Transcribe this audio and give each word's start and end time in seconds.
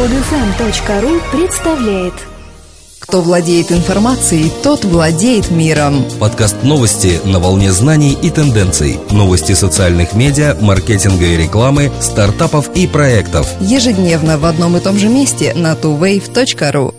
Podfm.ru 0.00 1.20
представляет 1.30 2.14
Кто 3.00 3.20
владеет 3.20 3.70
информацией, 3.70 4.50
тот 4.62 4.82
владеет 4.82 5.50
миром. 5.50 6.06
Подкаст 6.18 6.62
новости 6.62 7.20
на 7.26 7.38
волне 7.38 7.70
знаний 7.70 8.16
и 8.22 8.30
тенденций. 8.30 8.98
Новости 9.10 9.52
социальных 9.52 10.14
медиа, 10.14 10.56
маркетинга 10.58 11.26
и 11.26 11.36
рекламы, 11.36 11.92
стартапов 12.00 12.74
и 12.74 12.86
проектов. 12.86 13.46
Ежедневно 13.60 14.38
в 14.38 14.46
одном 14.46 14.78
и 14.78 14.80
том 14.80 14.96
же 14.96 15.10
месте 15.10 15.52
на 15.52 15.74
tuwave.ru. 15.74 16.94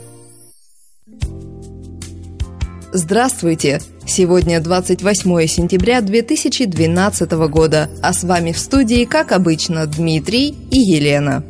Здравствуйте! 2.94 3.82
Сегодня 4.06 4.60
28 4.60 5.48
сентября 5.48 6.02
2012 6.02 7.32
года, 7.32 7.90
а 8.04 8.14
с 8.14 8.24
вами 8.24 8.52
в 8.52 8.60
студии, 8.60 9.06
как 9.06 9.32
обычно, 9.32 9.88
Дмитрий 9.88 10.56
и 10.70 10.78
Елена. 10.78 11.44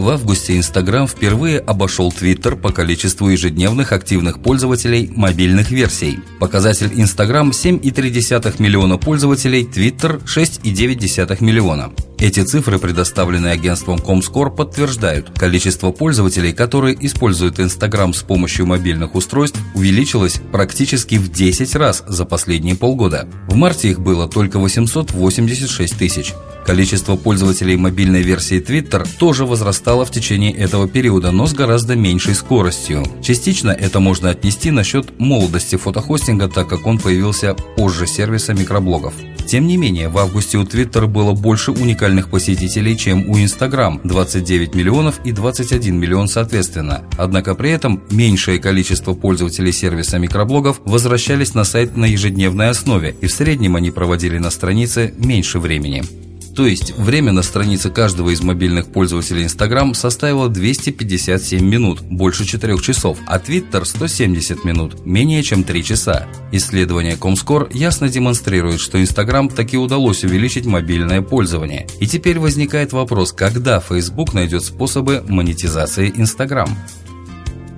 В 0.00 0.08
августе 0.08 0.56
Инстаграм 0.56 1.06
впервые 1.06 1.58
обошел 1.58 2.10
Твиттер 2.10 2.56
по 2.56 2.72
количеству 2.72 3.28
ежедневных 3.28 3.92
активных 3.92 4.40
пользователей 4.40 5.12
мобильных 5.14 5.70
версий. 5.70 6.20
Показатель 6.38 6.90
Инстаграм 6.94 7.50
7,3 7.50 8.62
миллиона 8.62 8.96
пользователей, 8.96 9.66
Твиттер 9.66 10.16
6,9 10.24 11.44
миллиона. 11.44 11.92
Эти 12.18 12.42
цифры, 12.42 12.78
предоставленные 12.78 13.52
агентством 13.52 13.98
Comscore, 13.98 14.56
подтверждают, 14.56 15.38
количество 15.38 15.90
пользователей, 15.90 16.54
которые 16.54 16.96
используют 17.04 17.60
Инстаграм 17.60 18.14
с 18.14 18.22
помощью 18.22 18.64
мобильных 18.64 19.14
устройств, 19.14 19.60
увеличилось 19.74 20.40
практически 20.50 21.16
в 21.16 21.30
10 21.30 21.76
раз 21.76 22.04
за 22.08 22.24
последние 22.24 22.74
полгода. 22.74 23.28
В 23.48 23.54
марте 23.54 23.90
их 23.90 24.00
было 24.00 24.26
только 24.26 24.58
886 24.58 25.98
тысяч. 25.98 26.32
Количество 26.66 27.16
пользователей 27.16 27.76
мобильной 27.76 28.22
версии 28.22 28.60
Twitter 28.60 29.06
тоже 29.18 29.44
возрастало 29.44 30.04
в 30.04 30.10
течение 30.10 30.52
этого 30.52 30.88
периода, 30.88 31.30
но 31.30 31.46
с 31.46 31.52
гораздо 31.52 31.96
меньшей 31.96 32.34
скоростью. 32.34 33.04
Частично 33.22 33.70
это 33.70 34.00
можно 34.00 34.30
отнести 34.30 34.70
на 34.70 34.84
счет 34.84 35.18
молодости 35.18 35.76
фотохостинга, 35.76 36.48
так 36.48 36.68
как 36.68 36.86
он 36.86 36.98
появился 36.98 37.54
позже 37.76 38.06
сервиса 38.06 38.54
микроблогов. 38.54 39.14
Тем 39.50 39.66
не 39.66 39.76
менее, 39.76 40.08
в 40.08 40.18
августе 40.18 40.58
у 40.58 40.62
Twitter 40.62 41.08
было 41.08 41.32
больше 41.32 41.72
уникальных 41.72 42.30
посетителей, 42.30 42.96
чем 42.96 43.28
у 43.28 43.36
Instagram– 43.36 44.00
29 44.04 44.76
миллионов 44.76 45.18
и 45.24 45.32
21 45.32 45.98
миллион 45.98 46.28
соответственно. 46.28 47.02
Однако 47.18 47.56
при 47.56 47.70
этом 47.70 48.00
меньшее 48.10 48.60
количество 48.60 49.12
пользователей 49.12 49.72
сервиса 49.72 50.18
микроблогов 50.18 50.80
возвращались 50.84 51.54
на 51.54 51.64
сайт 51.64 51.96
на 51.96 52.04
ежедневной 52.04 52.68
основе, 52.68 53.16
и 53.20 53.26
в 53.26 53.32
среднем 53.32 53.74
они 53.74 53.90
проводили 53.90 54.38
на 54.38 54.50
странице 54.50 55.14
меньше 55.18 55.58
времени. 55.58 56.29
То 56.60 56.66
есть 56.66 56.94
время 56.94 57.32
на 57.32 57.42
странице 57.42 57.88
каждого 57.88 58.28
из 58.28 58.42
мобильных 58.42 58.92
пользователей 58.92 59.44
Instagram 59.44 59.94
составило 59.94 60.50
257 60.50 61.64
минут, 61.64 62.02
больше 62.02 62.44
4 62.44 62.76
часов, 62.80 63.16
а 63.26 63.38
Twitter 63.38 63.82
170 63.82 64.62
минут, 64.64 65.06
менее 65.06 65.42
чем 65.42 65.64
3 65.64 65.82
часа. 65.82 66.26
Исследование 66.52 67.14
Comscore 67.14 67.70
ясно 67.72 68.10
демонстрирует, 68.10 68.78
что 68.78 68.98
Instagram 68.98 69.48
таки 69.48 69.78
удалось 69.78 70.22
увеличить 70.22 70.66
мобильное 70.66 71.22
пользование. 71.22 71.86
И 71.98 72.06
теперь 72.06 72.38
возникает 72.38 72.92
вопрос, 72.92 73.32
когда 73.32 73.80
Facebook 73.80 74.34
найдет 74.34 74.62
способы 74.62 75.24
монетизации 75.26 76.12
Instagram. 76.14 76.68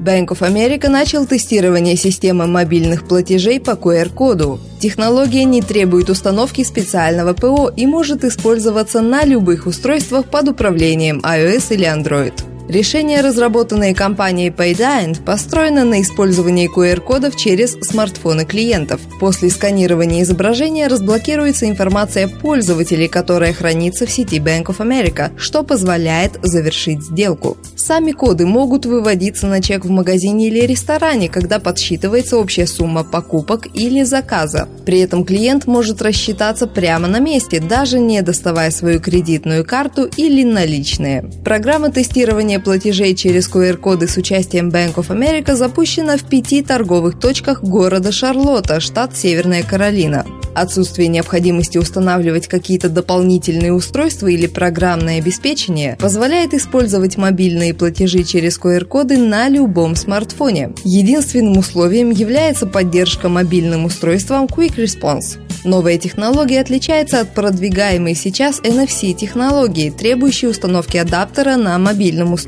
Bank 0.03 0.29
of 0.31 0.41
America 0.41 0.89
начал 0.89 1.27
тестирование 1.27 1.97
системы 1.97 2.49
мобильных 2.49 3.07
платежей 3.07 3.61
по 3.61 3.73
QR-коду. 3.73 4.59
Технология 4.81 5.45
не 5.45 5.63
требует 5.63 6.11
установки 6.11 6.65
специального 6.65 7.35
ПО 7.35 7.73
и 7.75 7.87
может 7.87 8.25
использоваться 8.25 9.01
на 9.01 9.25
любых 9.25 9.67
устройствах 9.67 10.27
под 10.27 10.49
управлением 10.49 11.21
iOS 11.21 11.73
или 11.75 11.87
Android. 11.87 12.52
Решение, 12.69 13.21
разработанное 13.21 13.93
компанией 13.93 14.51
Paydiant, 14.51 15.25
построено 15.25 15.85
на 15.85 16.01
использовании 16.01 16.71
QR-кодов 16.75 17.37
через 17.37 17.73
смартфоны 17.73 18.45
клиентов. 18.45 19.01
После 19.21 19.51
сканирования 19.51 20.23
изображения 20.23 20.87
разблокируется 20.87 21.69
информация 21.69 22.29
пользователей, 22.29 23.09
которая 23.09 23.53
хранится 23.53 24.07
в 24.07 24.11
сети 24.11 24.39
Bank 24.39 24.67
of 24.67 24.79
America, 24.79 25.33
что 25.37 25.65
позволяет 25.65 26.39
завершить 26.43 27.03
сделку. 27.03 27.57
Сами 27.77 28.13
коды 28.13 28.47
могут 28.47 28.87
выводиться 28.87 29.49
на 29.49 29.61
чек 29.61 29.85
в 29.85 29.91
магазине 29.91 30.47
или 30.47 30.61
ресторане, 30.61 31.29
когда 31.29 31.59
подсчитывается 31.59 32.39
общая 32.39 32.67
сумма 32.69 33.03
покупок 33.03 33.67
или 33.75 34.05
заказа. 34.05 34.69
При 34.87 35.01
этом 35.01 35.25
клиент 35.25 35.67
может 35.67 36.01
рассчитаться 36.01 36.69
прямо 36.69 37.09
на 37.09 37.19
месте, 37.19 37.61
даже 37.61 37.99
не 37.99 38.23
доставая 38.23 38.71
свою 38.71 39.01
кредитную 39.01 39.65
карту 39.65 40.09
или 40.17 40.45
наличные. 40.45 41.29
Программа 41.45 41.91
тестирования 41.91 42.62
платежей 42.65 43.15
через 43.15 43.49
QR-коды 43.49 44.09
с 44.09 44.17
участием 44.17 44.71
Bank 44.71 44.95
of 44.95 45.09
America 45.09 45.55
запущена 45.55 46.17
в 46.17 46.25
пяти 46.25 46.63
торговых 46.63 47.19
точках 47.19 47.63
города 47.63 48.13
Шарлотта, 48.13 48.81
штат 48.81 49.17
Северная 49.17 49.63
Каролина. 49.63 50.25
Отсутствие 50.55 51.09
необходимости 51.09 51.79
устанавливать 51.79 52.47
какие-то 52.47 52.89
дополнительные 52.91 53.73
устройства 53.73 54.27
или 54.27 54.47
программное 54.47 55.19
обеспечение 55.19 55.97
позволяет 55.99 56.53
использовать 56.53 57.17
мобильные 57.17 57.73
платежи 57.73 58.23
через 58.23 58.59
QR-коды 58.59 59.17
на 59.17 59.49
любом 59.49 59.97
смартфоне. 59.97 60.73
Единственным 60.85 61.57
условием 61.57 62.11
является 62.11 62.67
поддержка 62.67 63.29
мобильным 63.29 63.87
устройствам 63.87 64.45
Quick 64.45 64.77
Response. 64.77 65.39
Новая 65.65 65.97
технология 65.97 66.61
отличается 66.61 67.21
от 67.21 67.35
продвигаемой 67.35 68.15
сейчас 68.15 68.61
NFC-технологии, 68.61 69.91
требующей 69.91 70.49
установки 70.49 70.97
адаптера 70.97 71.57
на 71.57 71.79
мобильном 71.79 72.33
устройстве 72.33 72.42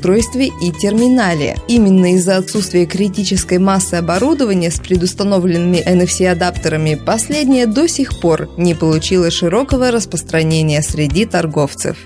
и 0.61 0.71
терминале. 0.71 1.57
Именно 1.67 2.13
из-за 2.15 2.37
отсутствия 2.37 2.85
критической 2.85 3.57
массы 3.57 3.95
оборудования 3.95 4.71
с 4.71 4.79
предустановленными 4.79 5.83
NFC-адаптерами 5.85 6.95
последняя 6.95 7.67
до 7.67 7.87
сих 7.87 8.19
пор 8.19 8.49
не 8.57 8.73
получила 8.73 9.31
широкого 9.31 9.91
распространения 9.91 10.81
среди 10.81 11.25
торговцев. 11.25 11.97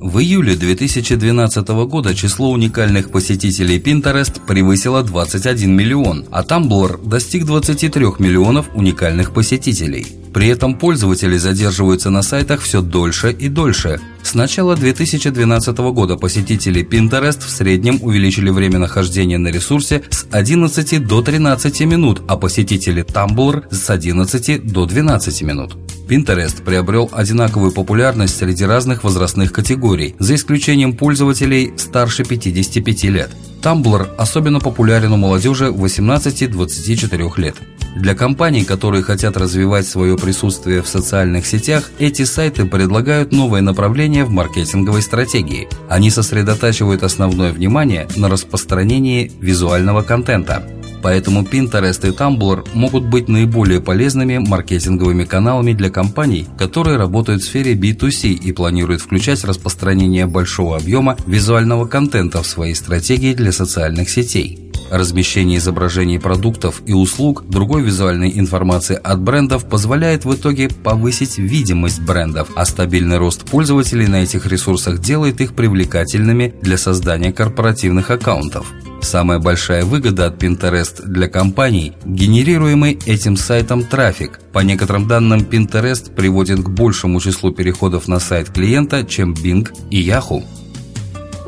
В 0.00 0.20
июле 0.20 0.54
2012 0.54 1.68
года 1.86 2.14
число 2.14 2.50
уникальных 2.52 3.10
посетителей 3.10 3.80
Pinterest 3.80 4.40
превысило 4.46 5.02
21 5.02 5.74
миллион, 5.74 6.24
а 6.30 6.44
Tumblr 6.44 7.04
достиг 7.04 7.44
23 7.44 8.06
миллионов 8.20 8.66
уникальных 8.74 9.32
посетителей. 9.32 10.06
При 10.32 10.48
этом 10.48 10.74
пользователи 10.74 11.36
задерживаются 11.36 12.10
на 12.10 12.22
сайтах 12.22 12.60
все 12.60 12.82
дольше 12.82 13.32
и 13.32 13.48
дольше. 13.48 14.00
С 14.22 14.34
начала 14.34 14.76
2012 14.76 15.78
года 15.78 16.16
посетители 16.16 16.86
Pinterest 16.86 17.40
в 17.40 17.50
среднем 17.50 17.98
увеличили 18.02 18.50
время 18.50 18.78
нахождения 18.78 19.38
на 19.38 19.48
ресурсе 19.48 20.02
с 20.10 20.26
11 20.30 21.06
до 21.06 21.22
13 21.22 21.80
минут, 21.82 22.22
а 22.28 22.36
посетители 22.36 23.04
Tumblr 23.04 23.74
с 23.74 23.90
11 23.90 24.70
до 24.70 24.86
12 24.86 25.42
минут. 25.42 25.76
Pinterest 26.08 26.62
приобрел 26.62 27.08
одинаковую 27.12 27.72
популярность 27.72 28.36
среди 28.36 28.64
разных 28.64 29.04
возрастных 29.04 29.52
категорий, 29.52 30.14
за 30.18 30.34
исключением 30.34 30.94
пользователей 30.94 31.72
старше 31.76 32.24
55 32.24 33.04
лет. 33.04 33.30
Tumblr 33.62 34.14
особенно 34.16 34.60
популярен 34.60 35.12
у 35.12 35.16
молодежи 35.16 35.68
18-24 35.68 37.40
лет. 37.40 37.56
Для 37.96 38.14
компаний, 38.14 38.64
которые 38.64 39.02
хотят 39.02 39.36
развивать 39.36 39.86
свое 39.86 40.16
присутствие 40.16 40.82
в 40.82 40.88
социальных 40.88 41.46
сетях, 41.46 41.90
эти 41.98 42.24
сайты 42.24 42.64
предлагают 42.64 43.32
новое 43.32 43.60
направление 43.60 44.24
в 44.24 44.30
маркетинговой 44.30 45.02
стратегии. 45.02 45.68
Они 45.88 46.10
сосредотачивают 46.10 47.02
основное 47.02 47.52
внимание 47.52 48.06
на 48.14 48.28
распространении 48.28 49.32
визуального 49.40 50.02
контента. 50.02 50.77
Поэтому 51.02 51.42
Pinterest 51.42 52.08
и 52.08 52.12
Tumblr 52.12 52.68
могут 52.74 53.04
быть 53.04 53.28
наиболее 53.28 53.80
полезными 53.80 54.38
маркетинговыми 54.38 55.24
каналами 55.24 55.72
для 55.72 55.90
компаний, 55.90 56.46
которые 56.58 56.96
работают 56.96 57.42
в 57.42 57.46
сфере 57.46 57.74
B2C 57.74 58.30
и 58.30 58.52
планируют 58.52 59.02
включать 59.02 59.44
распространение 59.44 60.26
большого 60.26 60.76
объема 60.76 61.16
визуального 61.26 61.86
контента 61.86 62.42
в 62.42 62.46
свои 62.46 62.74
стратегии 62.74 63.34
для 63.34 63.52
социальных 63.52 64.10
сетей. 64.10 64.67
Размещение 64.90 65.58
изображений 65.58 66.18
продуктов 66.18 66.82
и 66.86 66.92
услуг, 66.92 67.44
другой 67.46 67.82
визуальной 67.82 68.38
информации 68.38 68.98
от 69.02 69.20
брендов 69.20 69.68
позволяет 69.68 70.24
в 70.24 70.34
итоге 70.34 70.68
повысить 70.68 71.38
видимость 71.38 72.00
брендов, 72.00 72.48
а 72.56 72.64
стабильный 72.64 73.18
рост 73.18 73.44
пользователей 73.44 74.06
на 74.06 74.22
этих 74.22 74.46
ресурсах 74.46 75.00
делает 75.00 75.40
их 75.40 75.54
привлекательными 75.54 76.54
для 76.62 76.78
создания 76.78 77.32
корпоративных 77.32 78.10
аккаунтов. 78.10 78.72
Самая 79.00 79.38
большая 79.38 79.84
выгода 79.84 80.26
от 80.26 80.42
Pinterest 80.42 81.04
для 81.04 81.28
компаний– 81.28 81.92
генерируемый 82.04 82.98
этим 83.06 83.36
сайтом 83.36 83.84
трафик. 83.84 84.40
По 84.52 84.60
некоторым 84.60 85.06
данным, 85.06 85.40
Pinterest 85.40 86.14
приводит 86.14 86.60
к 86.60 86.68
большему 86.68 87.20
числу 87.20 87.52
переходов 87.52 88.08
на 88.08 88.18
сайт 88.18 88.50
клиента, 88.50 89.04
чем 89.04 89.34
Bing 89.34 89.68
и 89.90 90.02
Yahoo. 90.02 90.44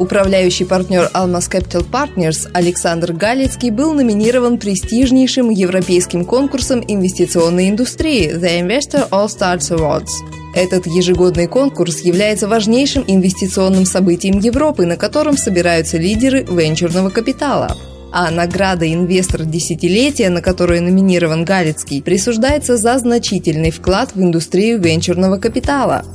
Управляющий 0.00 0.64
партнер 0.64 1.10
Almas 1.12 1.50
Capital 1.50 1.84
Partners 1.86 2.48
Александр 2.54 3.12
Галицкий 3.12 3.68
был 3.68 3.92
номинирован 3.92 4.56
престижнейшим 4.56 5.50
европейским 5.50 6.24
конкурсом 6.24 6.82
инвестиционной 6.88 7.68
индустрии 7.68 8.32
The 8.32 8.62
Investor 8.62 9.10
All 9.10 9.26
Stars 9.26 9.70
Awards. 9.70 10.08
Этот 10.54 10.86
ежегодный 10.86 11.48
конкурс 11.48 12.00
является 12.00 12.48
важнейшим 12.48 13.04
инвестиционным 13.06 13.84
событием 13.84 14.38
Европы, 14.38 14.86
на 14.86 14.96
котором 14.96 15.36
собираются 15.36 15.98
лидеры 15.98 16.46
венчурного 16.50 17.10
капитала. 17.10 17.76
А 18.10 18.30
награда 18.30 18.90
«Инвестор 18.90 19.44
десятилетия», 19.44 20.30
на 20.30 20.40
которую 20.40 20.82
номинирован 20.82 21.44
Галицкий, 21.44 22.02
присуждается 22.02 22.78
за 22.78 22.96
значительный 22.96 23.70
вклад 23.70 24.12
в 24.14 24.22
индустрию 24.22 24.80
венчурного 24.80 25.36
капитала. 25.36 26.06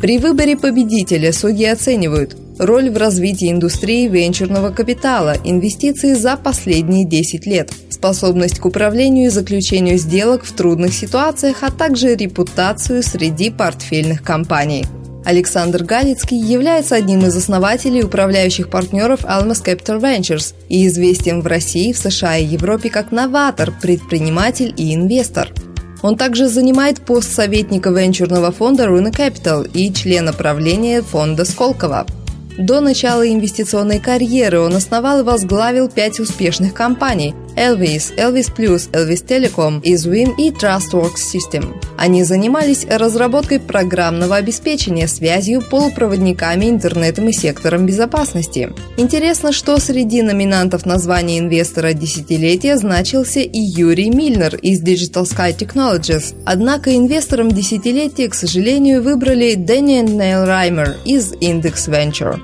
При 0.00 0.16
выборе 0.16 0.56
победителя 0.56 1.34
судьи 1.34 1.66
оценивают 1.66 2.34
роль 2.58 2.90
в 2.90 2.96
развитии 2.96 3.50
индустрии 3.50 4.08
венчурного 4.08 4.70
капитала, 4.70 5.36
инвестиции 5.44 6.14
за 6.14 6.36
последние 6.36 7.04
10 7.04 7.46
лет, 7.46 7.72
способность 7.90 8.58
к 8.58 8.66
управлению 8.66 9.26
и 9.26 9.30
заключению 9.30 9.98
сделок 9.98 10.44
в 10.44 10.52
трудных 10.52 10.94
ситуациях, 10.94 11.58
а 11.62 11.70
также 11.70 12.14
репутацию 12.14 13.02
среди 13.02 13.50
портфельных 13.50 14.22
компаний. 14.22 14.84
Александр 15.24 15.82
Галицкий 15.82 16.38
является 16.38 16.94
одним 16.94 17.26
из 17.26 17.36
основателей 17.36 18.00
и 18.00 18.04
управляющих 18.04 18.70
партнеров 18.70 19.24
Almas 19.24 19.60
Capital 19.64 20.00
Ventures 20.00 20.54
и 20.68 20.86
известен 20.86 21.42
в 21.42 21.48
России, 21.48 21.92
в 21.92 21.98
США 21.98 22.36
и 22.36 22.44
Европе 22.44 22.90
как 22.90 23.10
новатор, 23.10 23.72
предприниматель 23.82 24.72
и 24.76 24.94
инвестор. 24.94 25.50
Он 26.02 26.16
также 26.16 26.46
занимает 26.46 27.00
пост 27.00 27.32
советника 27.32 27.90
венчурного 27.90 28.52
фонда 28.52 28.84
Runa 28.84 29.10
Capital 29.12 29.68
и 29.68 29.92
члена 29.92 30.32
правления 30.32 31.02
фонда 31.02 31.44
Сколково. 31.44 32.06
До 32.58 32.80
начала 32.80 33.28
инвестиционной 33.28 34.00
карьеры 34.00 34.60
он 34.60 34.74
основал 34.74 35.20
и 35.20 35.22
возглавил 35.22 35.88
пять 35.88 36.20
успешных 36.20 36.74
компаний– 36.74 37.34
Elvis, 37.56 38.12
Elvis 38.16 38.50
Plus, 38.54 38.90
Elvis 38.92 39.24
Telecom, 39.24 39.80
Izwim 39.82 40.34
и 40.38 40.50
Trustworks 40.50 41.22
System. 41.32 41.74
Они 41.96 42.22
занимались 42.22 42.86
разработкой 42.88 43.60
программного 43.60 44.36
обеспечения, 44.36 45.08
связью, 45.08 45.62
полупроводниками, 45.62 46.66
интернетом 46.66 47.28
и 47.28 47.32
сектором 47.32 47.86
безопасности. 47.86 48.72
Интересно, 48.96 49.52
что 49.52 49.78
среди 49.78 50.22
номинантов 50.22 50.84
на 50.86 50.98
звание 50.98 51.38
инвестора 51.38 51.92
десятилетия 51.92 52.76
значился 52.76 53.40
и 53.40 53.58
Юрий 53.58 54.10
Мильнер 54.10 54.56
из 54.56 54.82
Digital 54.82 55.24
Sky 55.24 55.56
Technologies. 55.56 56.34
Однако 56.44 56.94
инвестором 56.94 57.50
десятилетия, 57.50 58.28
к 58.28 58.34
сожалению, 58.34 59.02
выбрали 59.02 59.54
Дэнни 59.54 60.02
Нейл 60.02 60.44
Раймер 60.44 60.96
из 61.04 61.32
Index 61.32 61.88
Venture. 61.88 62.38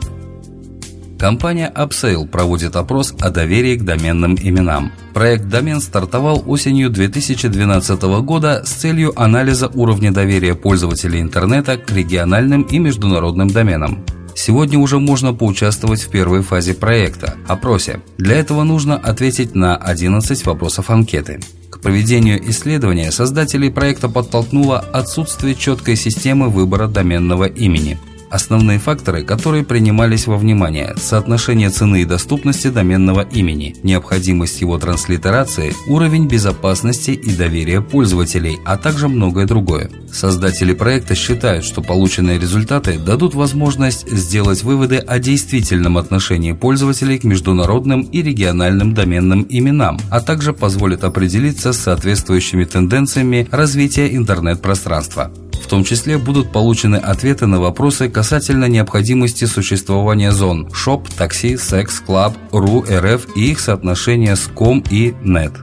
Компания 1.23 1.73
Upsale 1.77 2.27
проводит 2.27 2.75
опрос 2.75 3.15
о 3.21 3.31
доверии 3.31 3.77
к 3.77 3.85
доменным 3.85 4.35
именам. 4.35 4.91
Проект 5.15 5.47
«Домен» 5.47 5.81
стартовал 5.81 6.43
осенью 6.49 6.91
2012 6.91 8.03
года 8.25 8.65
с 8.67 8.71
целью 8.71 9.13
анализа 9.15 9.69
уровня 9.69 10.11
доверия 10.11 10.57
пользователей 10.57 11.21
интернета 11.21 11.77
к 11.77 11.93
региональным 11.93 12.63
и 12.63 12.81
международным 12.81 13.47
доменам. 13.47 14.05
Сегодня 14.35 14.81
уже 14.81 14.99
можно 14.99 15.33
поучаствовать 15.33 16.03
в 16.03 16.09
первой 16.09 16.43
фазе 16.43 16.75
проекта– 16.75 17.37
опросе. 17.47 18.01
Для 18.19 18.35
этого 18.35 18.65
нужно 18.65 18.97
ответить 18.97 19.55
на 19.55 19.77
11 19.77 20.45
вопросов 20.45 20.91
анкеты. 20.91 21.39
К 21.71 21.79
проведению 21.79 22.51
исследования 22.51 23.13
создателей 23.13 23.71
проекта 23.71 24.09
подтолкнуло 24.09 24.81
отсутствие 24.81 25.55
четкой 25.55 25.95
системы 25.95 26.49
выбора 26.49 26.89
доменного 26.89 27.45
имени– 27.45 27.97
Основные 28.33 28.79
факторы, 28.79 29.25
которые 29.25 29.63
принимались 29.63 30.27
во 30.27 30.39
внимание– 30.39 30.95
соотношение 30.97 31.69
цены 31.69 32.01
и 32.01 32.07
доступности 32.07 32.69
доменного 32.69 33.21
имени, 33.21 33.77
необходимость 33.83 34.63
его 34.63 34.79
транслитерации, 34.79 35.75
уровень 35.87 36.29
безопасности 36.29 37.11
и 37.11 37.37
доверия 37.37 37.83
пользователей, 37.83 38.59
а 38.65 38.79
также 38.79 39.09
многое 39.09 39.45
другое. 39.45 39.91
Создатели 40.11 40.73
проекта 40.73 41.15
считают, 41.15 41.67
что 41.67 41.83
полученные 41.83 42.39
результаты 42.39 42.99
дадут 42.99 43.35
возможность 43.35 44.11
сделать 44.11 44.63
выводы 44.63 44.97
о 44.97 45.19
действительном 45.19 45.99
отношении 45.99 46.53
пользователей 46.53 47.19
к 47.19 47.25
международным 47.25 48.01
и 48.01 48.23
региональным 48.23 48.95
доменным 48.95 49.47
именам, 49.47 49.99
а 50.11 50.23
также 50.23 50.55
позволят 50.55 51.05
определиться 51.05 51.75
с 51.75 51.81
соответствующими 51.81 52.65
тенденциями 52.65 53.47
развития 53.51 54.17
интернет-пространства. 54.17 55.31
Том 55.73 55.85
числе 55.85 56.19
будут 56.19 56.53
получены 56.53 56.97
ответы 56.97 57.47
на 57.47 57.59
вопросы 57.59 58.11
касательно 58.11 58.67
необходимости 58.67 59.47
существования 59.47 60.31
зон 60.31 60.71
шоп, 60.71 61.09
такси, 61.09 61.57
секс, 61.57 61.99
клаб, 62.01 62.37
ру, 62.51 62.83
РФ 62.83 63.35
и 63.35 63.53
их 63.53 63.59
соотношения 63.59 64.37
с 64.37 64.49
ком 64.49 64.85
и 64.91 65.15
нет. 65.23 65.55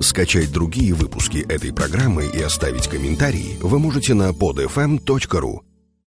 Скачать 0.00 0.52
другие 0.52 0.94
выпуски 0.94 1.38
этой 1.38 1.72
программы 1.72 2.26
и 2.32 2.40
оставить 2.40 2.86
комментарии 2.86 3.58
вы 3.60 3.80
можете 3.80 4.14
на 4.14 4.30
podfm.ru. 4.30 5.69